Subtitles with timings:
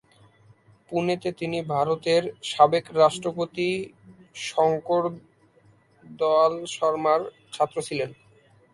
[0.89, 3.69] পুনেতে তিনি ভারতের সাবেক রাষ্ট্রপতি
[4.47, 5.03] শঙ্কর
[6.03, 7.21] দয়াল শর্মার
[7.53, 8.09] ছাত্র ছিলেন।